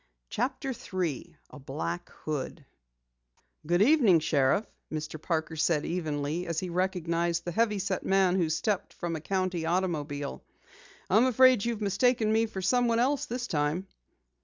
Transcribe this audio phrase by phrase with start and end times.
[0.31, 2.65] CHAPTER 3 A BLACK HOOD
[3.67, 5.21] "Good Evening, Sheriff," Mr.
[5.21, 9.63] Parker said evenly as he recognized the heavy set man who stepped from a county
[9.67, 10.43] automobile.
[11.07, 13.85] "I'm afraid you've mistaken me for someone else this time."